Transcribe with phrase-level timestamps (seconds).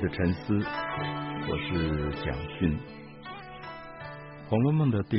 [0.00, 2.72] 的沉思，我是蒋勋。
[4.48, 5.18] 《红楼梦》的第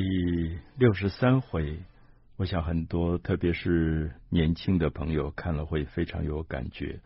[0.76, 1.78] 六十三回，
[2.36, 7.00] 我想很多，特别是年轻的朋友看了会非常有感觉。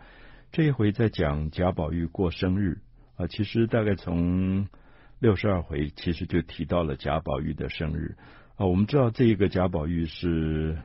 [0.54, 2.78] 这一回在讲贾宝玉过生日
[3.18, 4.70] 啊，其实大概从
[5.20, 8.16] 六十二回其实就提到了贾宝玉的生日
[8.56, 8.66] 啊。
[8.66, 10.78] 我们知道这一个贾宝玉是。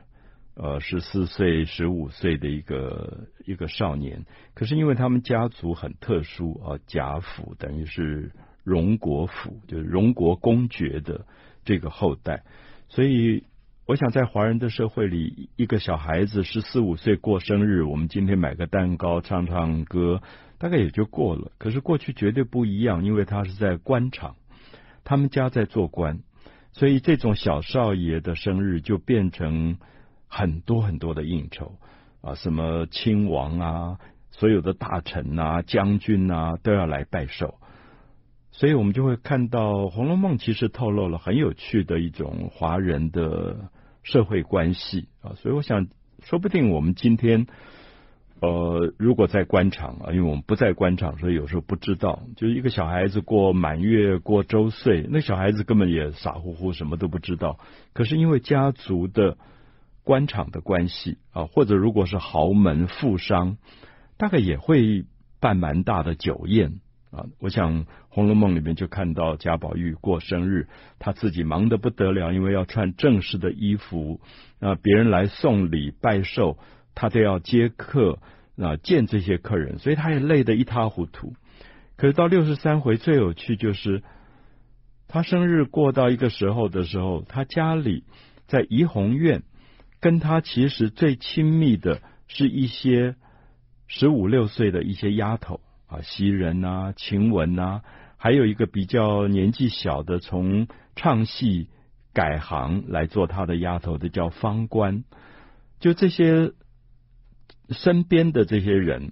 [0.63, 8.31] 呃，十四岁、十五岁的一个一个少年，可是因为他们家族很特殊啊，贾府等于是
[8.63, 11.25] 荣国府，就是荣国公爵的
[11.65, 12.43] 这个后代，
[12.89, 13.43] 所以
[13.87, 20.21] 我想在华人的社会里，一个小孩子十四五岁过生日，我们今天买个蛋糕、唱唱歌，
[20.59, 21.51] 大概也就过了。
[21.57, 24.35] 可是过去绝对不一样，因为他是在官场，
[25.03, 26.19] 他们家在做官，
[26.71, 29.79] 所以这种小少爷的生日就变成。
[30.33, 31.73] 很多很多的应酬
[32.21, 33.99] 啊，什么亲王啊，
[34.31, 37.55] 所有的大臣啊、将军啊都要来拜寿，
[38.51, 43.69] 所以我们就会看到《红楼梦》其实透露了很有趣的一种华人的
[44.03, 45.33] 社会关系啊。
[45.35, 45.87] 所以我想，
[46.23, 47.45] 说不定我们今天
[48.39, 57.59] 呃，如果在官场啊，因为我们不在官场，所以有时候不知道，就是一个小孩子过满月、过周岁，那小孩子根本也傻乎乎，什么都不知道。
[57.93, 59.37] 可是因为家族的
[60.03, 63.57] 官场的关系啊，或者如果是豪门富商，
[64.17, 65.05] 大概也会
[65.39, 66.79] 办蛮大的酒宴
[67.11, 67.25] 啊。
[67.39, 74.19] 我想《红楼梦》里面就看到贾宝玉过生日，他自己忙得不得了，因为要穿正式的衣服
[74.59, 76.57] 啊，别人来送礼拜寿，
[76.95, 78.17] 他都要接客
[78.57, 81.33] 啊，见这些客人，所以他也累得一塌糊涂。
[81.95, 84.01] 可是到六十三回最有趣就是，
[85.07, 88.03] 他生日过到一个时候的时候，他家里
[88.47, 89.43] 在怡红院。
[90.01, 93.15] 跟他其实最亲密的是一些
[93.85, 97.83] 十五六岁的一些丫头啊，袭人啊、晴雯啊，
[98.17, 101.69] 还有一个比较年纪小的，从唱戏
[102.13, 105.03] 改行来做他的丫头的叫方官。
[105.79, 106.51] 就这些
[107.69, 109.11] 身边的这些人，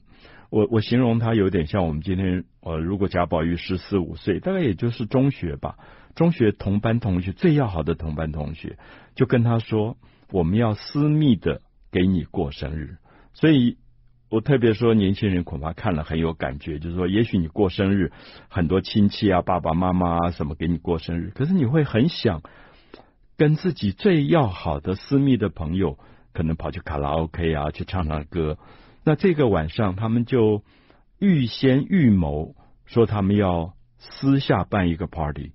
[0.50, 5.78] 我我形容他有点像我们今天呃，如果贾宝玉十四五岁，大概也就是中学吧，
[6.16, 8.80] 中学同班同学最要好的同班同学，
[9.14, 9.96] 就跟他说。
[10.32, 12.98] 我们要私密的给你过生日，
[13.34, 13.78] 所以
[14.30, 18.12] 我特别说，年轻人恐怕看了很有感觉，就是说，也许你过生日，
[18.48, 22.44] 很多亲戚啊、爸爸妈妈啊什么给你过生日，可是你会很想
[23.38, 25.98] 跟自己最要好的私密的朋友，
[26.32, 28.60] 可能跑去卡拉 OK 啊，去唱唱歌。
[29.04, 30.64] 那这个晚上，他们就
[31.18, 32.54] 预先预谋
[32.86, 35.54] 说，他们要私下办一个 party，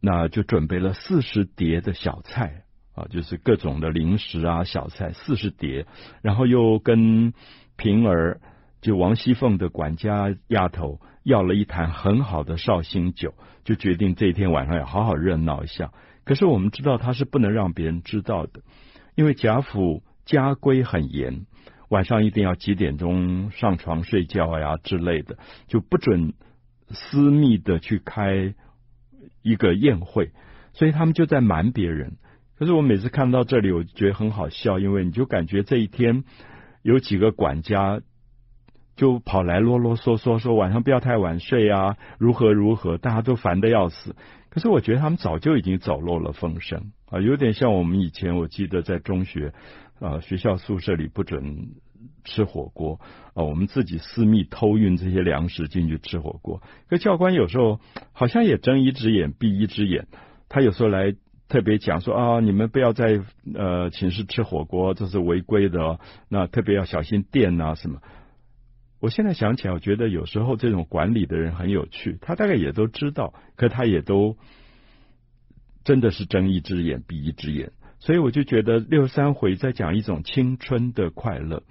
[0.00, 2.64] 那就准备了四十碟的小菜。
[2.96, 5.86] 啊，就是各种的零食啊、小菜四十碟，
[6.22, 7.34] 然后又跟
[7.76, 8.40] 平儿
[8.80, 15.92] 就王熙凤的管家丫头要了一坛很好的绍兴酒，就决定这一天晚上要好好热闹一下。
[16.24, 18.62] 可是我们知道他是不能让别人知道的，
[19.14, 21.44] 因为贾府家规很严，
[21.90, 25.36] 晚上一定要几点钟上床睡觉呀之类的，
[25.66, 26.32] 就不准
[26.88, 28.54] 私密的去开
[29.42, 30.30] 一个宴会，
[30.72, 32.16] 所以他们就在瞒别人。
[32.58, 36.24] 可是我每次看到这里，我觉得很好笑，因为你就感觉这一天
[36.80, 38.00] 有几个管家
[38.96, 44.16] 就跑来啰啰嗦嗦说晚上不要太晚睡啊，如何如何，大家都烦得要死。
[44.48, 49.52] 可是我觉得他们早就已经走漏了风声啊，有点像我们以前我记得在中学
[50.00, 51.74] 啊学校宿舍里不准
[52.24, 52.98] 吃火锅
[53.34, 56.62] 啊，我们自己私密偷运这些粮食进去吃火锅。
[56.88, 57.80] 可教官有时候
[58.12, 60.06] 好像也睁一只眼闭一只眼，
[60.48, 61.14] 他有时候来。
[61.48, 63.20] 特别讲说啊，你们不要在
[63.54, 66.00] 呃寝室吃火锅，这是违规的哦。
[66.28, 68.00] 那特别要小心电啊什么。
[68.98, 74.36] 我现在想起来，我觉得有时候这种管理的人很有趣，他大概也都知道，可他也都
[75.84, 77.72] 真的是睁一只眼闭一只眼。
[77.98, 81.62] 所以我就觉得六十三回在讲一种青春的快乐，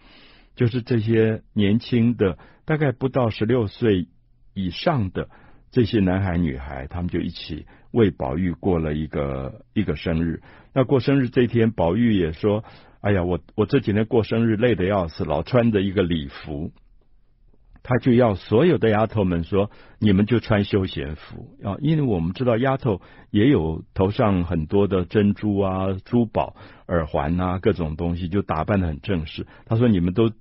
[0.55, 4.07] 就是这些年轻的，大概不到十六岁
[4.53, 5.27] 以上的。
[5.75, 10.41] 这些男孩女孩，他们就一起为宝玉过了一个一个生日。
[10.73, 12.63] 那过生日这一天，宝玉也说
[13.03, 16.71] ：“哎呀，我我这几天过生日累得要死，老穿着一个礼服。”
[17.83, 19.69] 他就要所有的丫头们说
[19.99, 26.55] ：“你们就穿休闲服啊，因为我们知道丫头也有头上很多的珍珠啊、珠宝、
[26.87, 30.31] 耳环啊，各种东西，就打扮得很正式。”他说：“你们都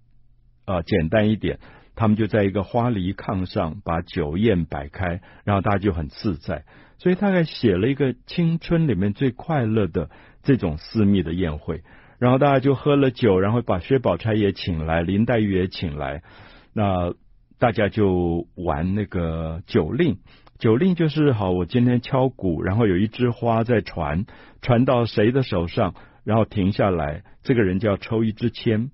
[0.64, 1.58] 啊简单一点。”
[1.96, 6.64] 他们就在一个花梨炕上把酒宴摆开，然后大家就很自在。
[6.99, 10.11] 所以大概写了一个青春里面最快乐的
[10.43, 11.82] 这种私密的宴会，
[12.19, 16.23] 然后大家就喝了酒，然后把薛宝钗也请来，林黛玉也请来。
[16.73, 17.12] 那
[17.58, 20.19] 大家就玩那个酒令。
[20.58, 24.25] 酒令就是好，我今天敲鼓，然后有一枝花在传，
[24.62, 28.91] 传到谁的手上，然后停下来，这个人就要抽一支签。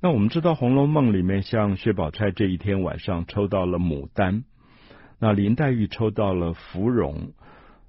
[0.00, 4.44] 那我们知道《红楼梦》里面，像薛宝钗这一天晚上抽到了牡丹，
[5.18, 7.32] 那林黛玉抽到了芙蓉，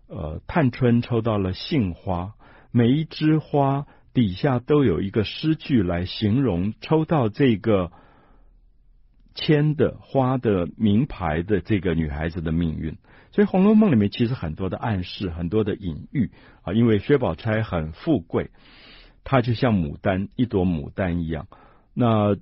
[0.08, 2.34] 呃，探春抽到了杏花，
[2.72, 7.92] 每一枝花底下都有一个诗句来形容抽到这个。
[9.36, 12.98] 签的花的名牌的这个女孩子的命运，
[13.32, 16.32] 所以《红楼梦》里面其实很多的暗示，很多的隐喻
[16.64, 16.74] 啊。
[16.74, 18.50] 因为薛宝钗很富贵，
[19.24, 21.48] 她就像牡丹，一朵牡丹一样。
[22.00, 22.38] 那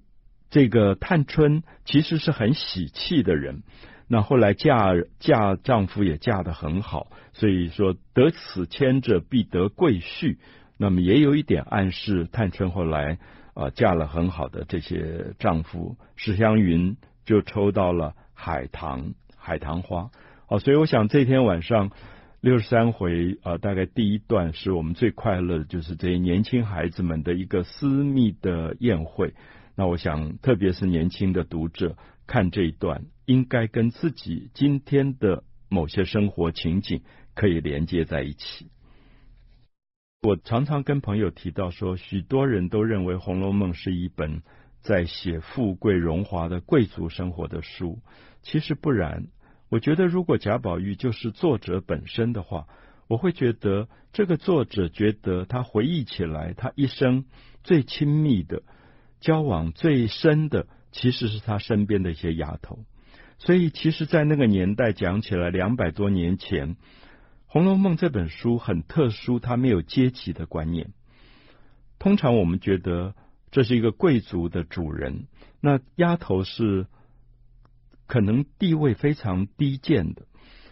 [0.51, 3.63] 这个探春其实是很喜气的人，
[4.07, 10.37] 那后来嫁嫁丈夫也嫁得很好，所以说得此签者必得贵婿。
[10.77, 13.17] 那么也有一点暗示，探春后来。
[13.57, 16.95] 啊，嫁了很好的这些丈夫，史湘云
[17.25, 20.11] 就抽到了海棠，海棠花。
[20.45, 21.89] 好，所以我想这天晚上
[22.39, 29.33] 六十三回啊，大概第一段是我们最快乐的，就是这些年轻孩子们的一个私密的宴会。
[29.75, 31.97] 那我想，特别是年轻的读者
[32.27, 37.01] 看这一段，应该跟自己今天的某些生活情景
[37.33, 38.69] 可以连接在一起。
[40.21, 44.43] 我常常跟朋友提到说，许多人都认为《红楼梦》是一本
[44.81, 47.99] 在写富贵荣华的贵族生活的书，
[48.43, 49.27] 其实不然。
[49.69, 52.67] 我觉得，如果贾宝玉就是作者本身的话，
[53.07, 57.25] 我会觉得这个作者觉得他回忆起来，他一生
[57.63, 58.63] 最亲密的、
[59.19, 62.79] 交往最深的，其实是他身边的一些丫头。
[63.39, 66.75] 所以，其实，在那个年代讲起来，两百多年前。
[67.45, 70.91] 《红楼梦》这本书很特殊，它没有阶级的观念。
[71.97, 73.15] 通常我们觉得
[73.51, 75.27] 这是一个贵族的主人，
[75.61, 76.87] 那丫头是
[78.07, 80.23] 可能地位非常低贱的。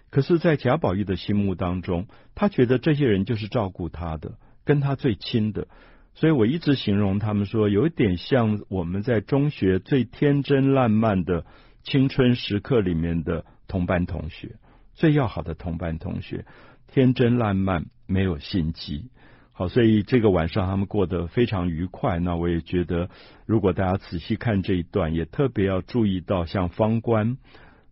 [0.09, 5.67] 可是，在贾宝玉的心目当中，他觉得这些人就是照顾他的，跟他最亲的。
[6.13, 11.45] 所以我一直形容他们说，有一点像我们在中学最天真烂漫的
[11.83, 14.55] 青春时刻里面的同班同学。
[14.93, 16.45] 最要好的同班同学，
[16.87, 19.09] 天真烂漫，没有心机。
[19.57, 22.19] 好，所以这个晚上他们过得非常愉快。
[22.19, 23.09] 那我也觉得，
[23.45, 27.37] 如果大家仔细看这一段，也特别要注意到，像方官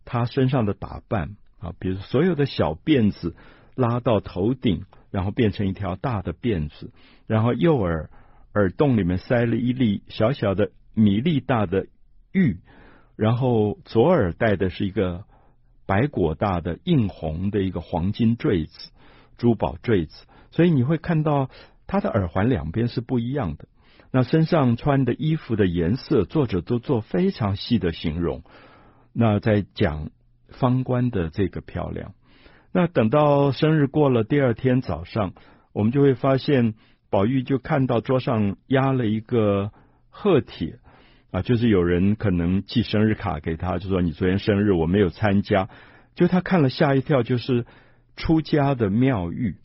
[0.03, 3.33] 他身上的打扮啊，比如所有的小辫子
[3.75, 6.91] 拉到头顶，然后变成一条大的辫子，
[7.27, 8.09] 然后右耳
[8.53, 11.87] 耳洞里面塞了一粒小小的米粒大的
[12.33, 12.57] 玉，
[13.15, 15.23] 然后左耳戴的是一个。
[15.85, 18.89] 白果大的硬红的一个黄金坠子，
[19.37, 21.49] 珠宝坠子，所以你会看到
[21.87, 23.65] 他的耳环两边是不一样的。
[24.11, 28.43] 那身上穿的衣服的颜色，作者都做非常细的形容。
[29.11, 30.11] 那在讲
[30.49, 32.13] 方官的这个漂亮。
[32.71, 35.33] 那等到生日过了第二天早上，
[35.73, 36.75] 我们就会发现
[37.09, 39.71] 宝玉就看到桌上压了一个
[40.09, 40.79] 贺帖。
[41.31, 45.67] 啊，就是有人可能寄生日卡给他，就说你昨天生日我没有参加，
[46.13, 47.65] 就他看了吓一跳，就是
[48.15, 49.53] 出家的妙玉。《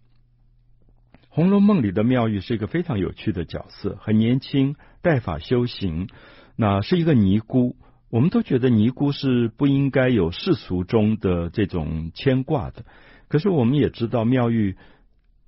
[1.38, 6.08] 红楼梦》里的妙玉是一个非常有趣的角色，很年轻，带发修行，
[6.56, 7.76] 那是一个尼姑。
[8.10, 12.84] 我们都觉得尼姑是不应该有世俗中的这种牵挂的，
[13.28, 14.76] 可是我们也知道妙玉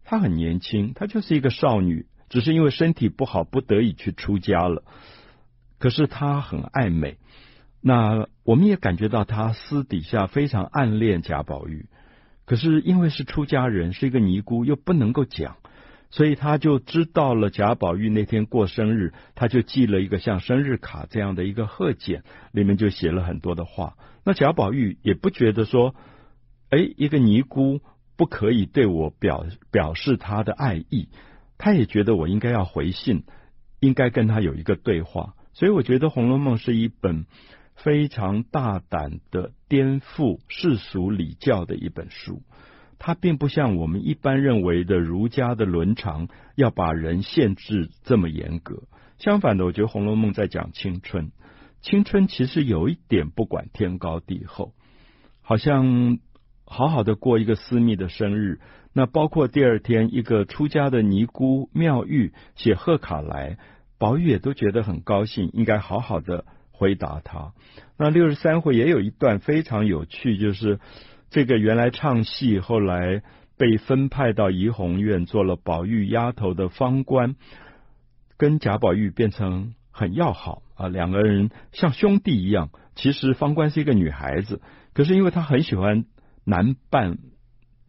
[0.04, 4.85] 她很年轻，她就是一个少女，只是因为身体不好，不得已去出家了。
[5.80, 7.18] 可是她很爱美，
[7.82, 11.87] 那我们也感觉到她私底下非常暗恋贾宝玉。
[12.44, 15.56] 可是因为是出家人，是一个尼姑，又不能够讲，
[16.10, 23.96] 所以他就知道了贾宝玉那天过生日，他就寄了一个像生日卡这样的一个贺简，里面就写了很多的话。
[24.24, 25.94] 那贾宝玉也不觉得说，
[26.68, 27.80] 哎，一个尼姑
[28.16, 31.08] 不可以对我表表示他的爱意，
[31.58, 33.22] 他也觉得我应该要回信，
[33.78, 35.34] 应该跟他有一个对话。
[35.52, 37.24] 所以我觉得《红楼梦》是一本
[37.76, 42.42] 非常大胆的颠覆世俗礼教的一本书。
[43.00, 48.85] 它并不像我们一般认为的儒家的伦常要把人限制这么严格。
[49.19, 51.33] 相反的，我觉得《红楼梦》在讲青春。
[51.83, 54.75] 青春其实有一点不管天高地厚，
[55.40, 56.19] 好像
[56.64, 58.61] 好好的过一个私密的生日。
[58.92, 63.57] 那包括第二天，一个出家的尼姑妙玉写贺卡来。
[63.99, 67.52] 宝玉也都觉得很高兴，应该好好的回答他。
[67.99, 70.80] 那六十三回也有一段非常有趣，就是
[71.30, 73.22] 这个原来唱戏，后来
[73.56, 77.37] 被分派到怡红院做了宝玉丫头的方官，
[78.37, 84.60] 跟贾宝玉变成很要好啊，两个人像兄弟一样，其实方官是一个女孩子，
[84.92, 86.04] 可是因为她很喜欢
[86.44, 87.18] 男扮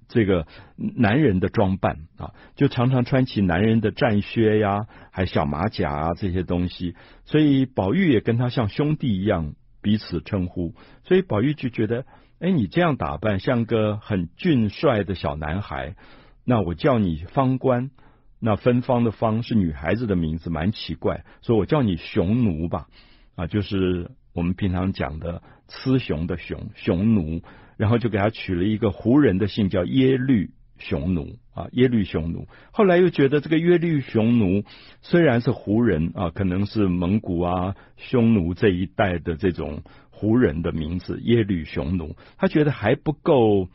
[0.07, 0.45] 这个
[0.75, 4.81] 男人的装扮啊，就常常穿起男人的战靴呀，
[5.12, 6.95] 还小马甲啊这些东西，
[7.25, 12.05] 所以宝玉也跟他像兄弟一样彼此称呼，所以宝玉就觉得，
[12.41, 15.95] 哎，你这样打扮像个很俊帅的小男孩，
[16.43, 17.91] 那我叫你方官。
[18.39, 22.88] 那芬芳的芳是女孩子的名字，蛮奇怪，所以我叫你雄奴吧，
[23.36, 27.43] 啊，就是我们平常讲的雌雄的雄，雄奴，
[27.77, 30.50] 然后就给他取了一个胡人的姓叫耶律
[30.81, 32.47] 匈奴啊，耶律匈奴。
[32.73, 34.63] 后来又觉得这个耶律匈奴
[35.01, 43.69] 虽然是胡人啊，可能是蒙古啊匈奴这一带的这种胡人的名字，耶律匈奴，他觉得还不够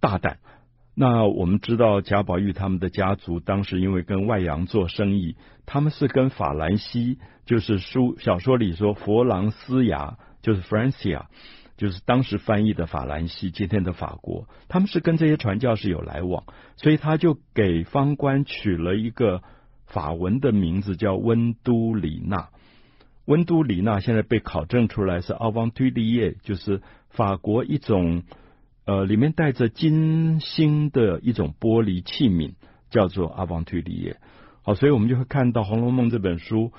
[0.00, 0.38] 大胆。
[0.94, 11.26] 那我们知道贾宝玉他们的家族当时因为跟外洋做生意，他们是跟法兰西，就是书小说里说佛朗斯雅，就是 Francia，
[11.80, 16.44] 就是当时翻译的法兰西，今天的法国，他们是跟这些传教士有来往，
[16.76, 19.42] 所以他就给方官取了一个
[19.86, 22.50] 法文的名字叫温都里纳。
[23.24, 28.24] 温都里纳现在被考证出来是 Aventurlier，就是法国一种。
[28.86, 32.54] 呃，里面带着金星的一种玻璃器皿，
[32.88, 34.16] 叫做阿邦推里耶。
[34.62, 36.72] 好，所以我们就会看到《红楼梦》这本书，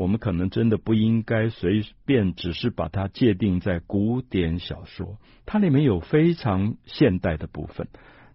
[0.00, 7.86] 我们可能真的不应该随便只是把它界定在古典小说，它里面有非常现代的部分，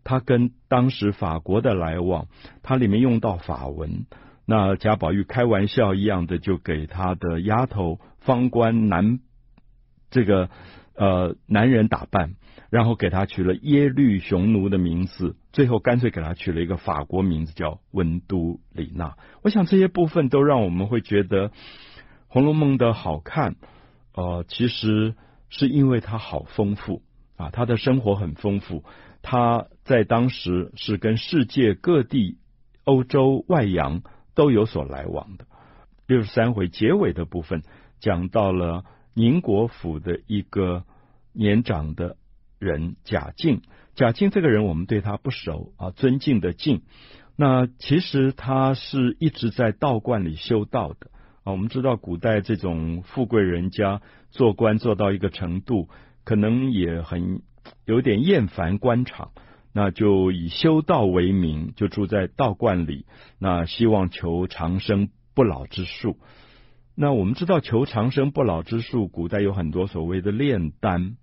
[0.03, 2.27] 它跟当时法国的来往，
[2.61, 4.05] 它里面用到法文。
[4.45, 9.19] 那贾宝玉开玩笑一样的，就给他的丫头方官男
[10.11, 10.51] 这个
[10.93, 12.35] 呃男人打扮。
[12.71, 19.15] 然后给他取了耶律雄奴的名字，最后干脆给他取了一个法国名字叫温都里纳。
[19.41, 21.47] 我想这些部分都让我们会觉得
[22.27, 23.55] 《红楼梦》的好看，
[24.13, 25.15] 呃，其实
[25.47, 27.03] 是因为它好丰富
[27.37, 28.83] 啊，他的生活很丰富，
[29.21, 32.37] 他在当时是跟世界各地、
[32.83, 35.45] 欧洲外洋都有所来往的。
[36.05, 37.63] 六十三回结尾的部分
[38.01, 38.83] 讲到了
[39.13, 40.83] 宁国府的一个
[41.31, 42.17] 年长的。
[42.57, 43.61] 人贾敬，
[43.95, 46.81] 贾静这个人我们对他不熟啊，尊敬的敬。
[47.37, 51.07] 那其实他是一直在道观里修道的
[51.43, 51.53] 啊。
[51.53, 55.87] 我们知道古代这种富贵人家做官做到一个程度，
[56.25, 57.41] 可能也很
[57.85, 59.31] 有点厌烦官场，
[59.73, 63.05] 那就以修道为名，就住在道观里，
[63.39, 66.17] 那希望求长生不老之术。
[66.95, 71.15] 那我们知道求长生不老之术，古代有很多所谓的炼丹。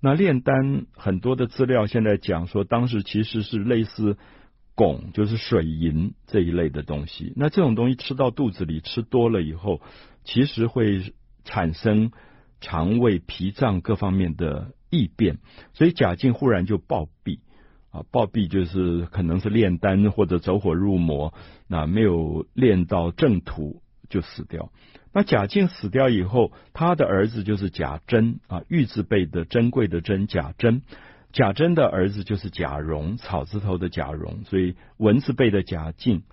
[0.00, 4.16] 那炼丹很多的资料现在讲说，当时其实是类似
[4.74, 7.32] 汞，就是水银这一类的东西。
[7.36, 9.82] 那这种东西吃到肚子里，吃多了以后，
[10.24, 11.12] 其实会
[11.44, 12.12] 产生
[12.60, 15.38] 肠胃、脾脏各方面的异变。
[15.74, 17.40] 所以贾敬忽然就暴毙
[17.90, 21.34] 啊，暴毙就是可能是炼丹或者走火入魔，
[21.68, 24.70] 那没有炼到正途就死掉。
[25.14, 30.82] 那贾敬死掉以后，他的儿子就是贾珍啊，玉字辈的珍贵的珍，贾珍。
[31.32, 36.24] 贾珍的儿子就是贾蓉，草字头的贾蓉，所以文字辈的贾敬，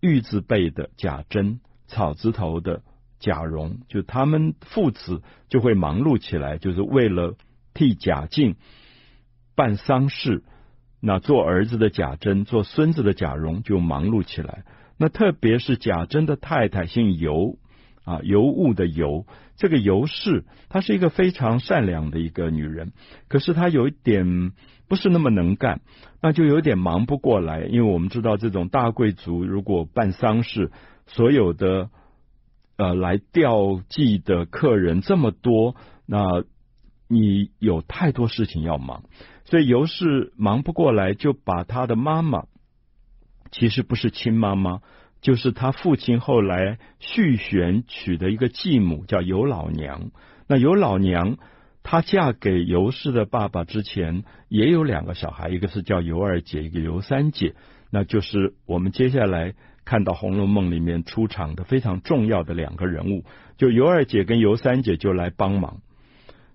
[0.00, 2.82] 玉字辈的贾珍，草字头的
[3.18, 7.36] 贾蓉，就他们父子就会忙碌起来，就是为了
[7.74, 8.56] 替贾敬
[9.56, 10.44] 办丧事。
[11.00, 14.64] 那做儿子的贾珍，做孙子的贾蓉就忙碌起来。
[14.98, 17.58] 那特别是贾珍的太太姓尤。
[18.04, 19.24] 啊，尤物的尤，
[19.56, 22.92] 这个尤氏，她是一个非常善良的一个女人，
[23.28, 24.52] 可是她有一点
[24.88, 25.80] 不是那么能干，
[26.20, 27.62] 那就有点忙不过来。
[27.62, 30.70] 因为我们知道，这种大贵族如果办丧事，
[31.06, 31.88] 所有的
[32.76, 35.74] 呃来吊祭的客人这么多，
[36.04, 36.44] 那
[37.08, 39.04] 你有太多事情要忙，
[39.46, 42.44] 所以尤氏忙不过来，就把她的妈妈，
[43.54, 44.80] 其实不是亲妈妈。
[45.20, 50.10] 就是他父亲后来续弦娶的一个继母，叫尤老娘。
[50.46, 51.38] 那尤老娘
[51.82, 57.54] 她嫁给尤氏的爸爸之前，也有两个小孩，一个是叫尤二姐，一个尤三姐。
[57.90, 59.54] 那就是我们接下来
[59.86, 63.24] 看到《红楼梦》里面出场的非常重要的两个人物，
[63.56, 65.80] 就尤二姐跟尤三姐就来帮忙。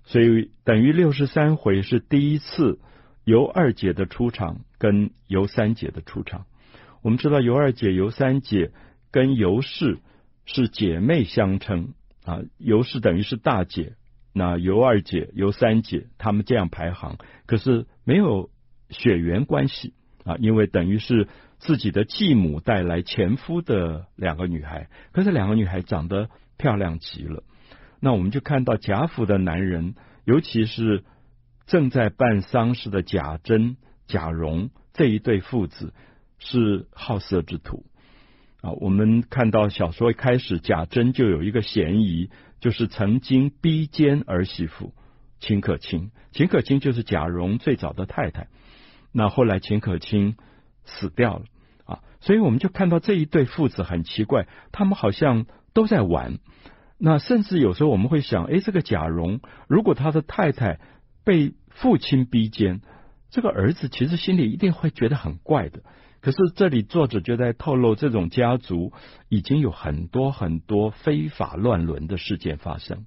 [0.03, 2.79] 所以等于六十三回是第一次
[3.23, 6.45] 尤二姐的出场，跟尤三姐的出场。
[7.01, 8.71] 我们知道尤二姐、尤三姐
[9.11, 9.99] 跟尤氏
[10.45, 11.93] 是姐妹相称
[12.25, 13.93] 啊，尤氏等于是大姐，
[14.33, 18.49] 那尤二姐、尤三姐她们这样排行，可是没有
[18.89, 19.93] 血缘关系
[20.25, 21.27] 啊，因为等于是
[21.57, 27.43] 自己的继母带来前夫的两个女孩，可是两个女孩长得漂亮极了。
[28.01, 31.03] 那我们就看到贾府的男人，尤其是
[31.65, 33.77] 正在办丧事的贾珍、
[34.07, 35.93] 贾蓉这一对父子
[36.39, 37.85] 是好色之徒
[38.61, 38.71] 啊。
[38.71, 42.29] 我们看到小说一开始，贾珍就有一个嫌疑，
[42.59, 44.93] 就是曾经逼奸儿媳妇
[45.39, 46.11] 秦可卿。
[46.31, 48.47] 秦可卿就是贾蓉最早的太太。
[49.11, 50.35] 那后来秦可卿
[50.85, 51.45] 死掉了
[51.85, 56.39] 啊，所以我们就看到这一对父子很奇怪，他们好像都在玩。
[56.99, 60.79] 那甚至有时候我们会想，诶，这个贾蓉如果他的太太
[61.23, 62.81] 被父亲逼奸，
[63.31, 65.81] 这个儿子其实心里一定会觉得很怪的。
[66.21, 68.91] 可是这里作者就在透露，这种家族
[69.29, 73.05] 已经有很多很多非法乱伦的事件发生。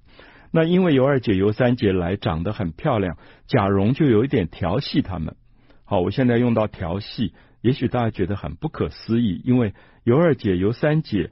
[0.51, 3.17] 那因为尤二姐、尤三姐来长得很漂亮，
[3.47, 5.35] 贾蓉就有一点调戏他们。
[5.83, 11.31] 好，我现在用到调戏，也许大家觉得很不可思议，因为尤二姐、尤三姐。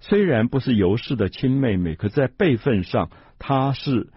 [0.00, 4.10] 虽然不是尤氏的亲妹妹，可在辈分上，她是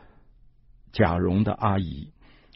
[0.91, 2.09] 贾蓉的阿姨。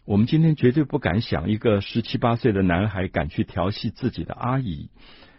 [0.09, 4.89] 我们今天绝对不敢想，一个十七八岁的男孩敢去调戏自己的阿姨。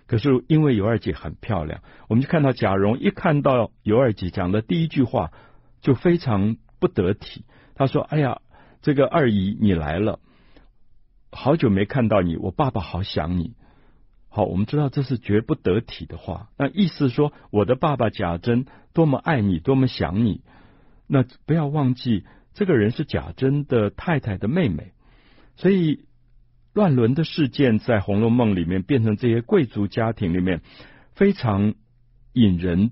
[0.06, 5.32] 可是因为尤二姐很漂亮，我们就看到贾蓉一看到尤二姐讲的第一句话
[5.80, 7.44] 就非常不得体。
[7.74, 8.42] 她说：“哎呀，
[8.80, 10.20] 这个二姨你来了，
[11.32, 13.56] 好久没看到你，我爸爸好想你。”
[14.30, 16.48] 好，我们知道这是绝不得体的话。
[16.56, 20.42] 那意思说，我的爸爸贾珍多么爱你，多么想你。
[21.08, 22.24] 那不要忘记，
[22.60, 24.92] 这个人是贾珍的太太的妹妹。
[25.56, 26.04] 所以，
[26.74, 30.60] 乱伦的事件在《红楼梦》里面变成这些贵族家庭里面
[31.14, 31.72] 非常
[32.34, 32.90] 引人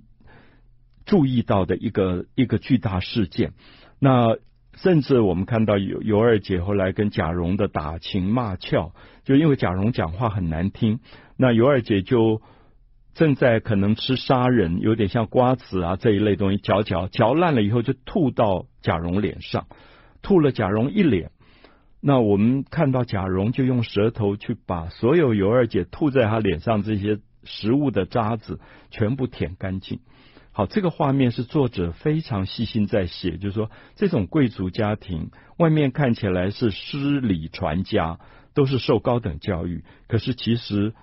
[1.05, 3.53] 注意到的一个一个巨大事件。
[3.99, 4.39] 那。
[4.81, 8.93] 甚至我们看到尤尤二姐后来跟贾蓉的打情骂俏，
[9.25, 11.01] 就因为贾蓉讲话很难听，
[11.37, 12.41] 那尤二姐就
[13.19, 19.67] 正在可能吃砂仁，有点像瓜子啊这一类东西，嚼嚼嚼烂了以后就吐到贾蓉脸上，
[20.23, 21.33] 吐了贾蓉一脸。
[22.01, 28.61] 那我们看到贾蓉就用舌头去把所有尤二姐吐在她脸上这些食物的渣子
[28.93, 29.99] 全部舔干净。
[30.53, 38.21] 好，这个画面是作者非常细心在写，就是说，这种贵族家庭外面看起来是诗礼传家，
[38.55, 40.95] 都是受高等教育，可是其实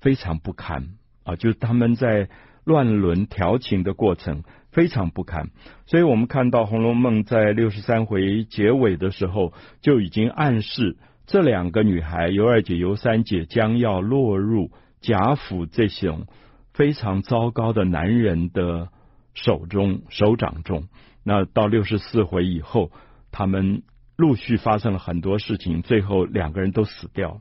[0.00, 0.88] 非常不堪
[1.26, 1.36] 啊！
[1.36, 2.30] 就是他们在
[2.64, 5.50] 乱伦调情的过程非常不堪，
[5.84, 14.70] 所以我们看到《红楼梦》在六十三回结尾的时候就已经暗示这两个女孩尤二姐、尤三姐将要落入
[15.02, 16.26] 贾府这种。
[16.72, 18.90] 非常糟糕的男人的
[19.32, 20.88] 手中、手掌中。
[21.24, 22.90] 那到六十四回以后，
[23.32, 23.82] 他们
[24.18, 27.40] 陆续发生了很多事情，最后两个人都死掉。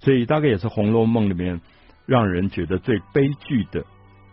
[0.00, 1.62] 所以大概也是《红楼梦》里面
[2.06, 3.84] 让人觉得最悲剧的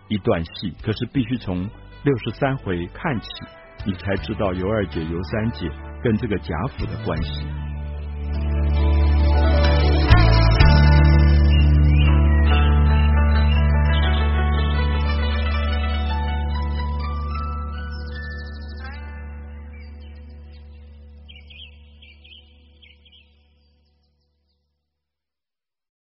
[0.08, 0.74] 一段戏。
[0.84, 1.70] 可是必须从
[2.04, 3.28] 六十三回看起，
[3.86, 5.70] 你才知道尤二姐、尤三姐
[6.04, 7.46] 跟这个贾府的关系。